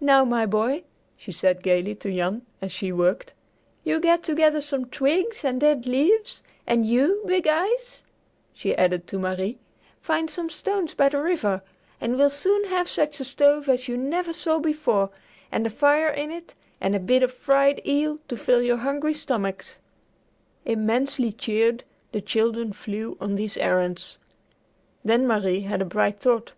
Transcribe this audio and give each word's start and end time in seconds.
"Now, 0.00 0.24
my 0.24 0.46
boy," 0.46 0.84
she 1.16 1.32
said 1.32 1.64
gayly 1.64 1.96
to 1.96 2.14
Jan 2.14 2.46
as 2.62 2.70
she 2.70 2.92
worked, 2.92 3.34
"you 3.82 3.98
get 3.98 4.22
together 4.22 4.60
some 4.60 4.84
twigs 4.84 5.44
and 5.44 5.60
dead 5.60 5.84
leaves, 5.84 6.44
and 6.64 6.86
you, 6.86 7.24
Big 7.26 7.48
Eyes," 7.48 8.04
she 8.52 8.76
added 8.76 9.08
to 9.08 9.18
Marie, 9.18 9.58
"find 10.00 10.30
some 10.30 10.48
stones 10.48 10.94
by 10.94 11.08
the 11.08 11.20
river, 11.20 11.60
and 12.00 12.16
we'll 12.16 12.30
soon 12.30 12.66
have 12.66 12.86
such 12.88 13.18
a 13.18 13.24
stove 13.24 13.68
as 13.68 13.88
you 13.88 13.96
never 13.96 14.32
saw 14.32 14.60
before, 14.60 15.10
and 15.50 15.66
a 15.66 15.70
fire 15.70 16.08
in 16.10 16.30
it, 16.30 16.54
and 16.80 16.94
a 16.94 17.00
bit 17.00 17.24
of 17.24 17.34
fried 17.34 17.82
eel, 17.84 18.20
to 18.28 18.36
fill 18.36 18.62
your 18.62 18.76
hungry 18.76 19.12
stomachs." 19.14 19.80
Immensely 20.66 21.32
cheered, 21.32 21.82
the 22.12 22.20
children 22.20 22.72
flew 22.72 23.16
on 23.20 23.34
these 23.34 23.56
errands. 23.56 24.20
Then 25.04 25.26
Marie 25.26 25.62
had 25.62 25.82
a 25.82 25.84
bright 25.84 26.20
thought. 26.20 26.54